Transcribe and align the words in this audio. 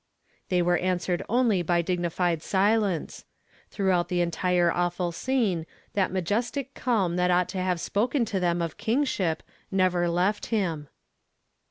They 0.49 0.63
were 0.63 0.79
answered 0.79 1.21
only 1.29 1.61
by 1.61 1.83
dignified 1.83 2.41
silence. 2.41 3.23
Throughout 3.69 4.09
the 4.09 4.19
entire 4.21 4.71
awful 4.71 5.11
scene, 5.11 5.67
that 5.93 6.11
majestic 6.11 6.73
calm 6.73 7.17
that 7.17 7.29
ought 7.29 7.49
to 7.49 7.61
have 7.61 7.79
spoken 7.79 8.25
to 8.25 8.39
them 8.39 8.63
of 8.63 8.77
Kiiur. 8.77 9.05
ship 9.05 9.43
never 9.71 10.09
left 10.09 10.47
him. 10.47 10.87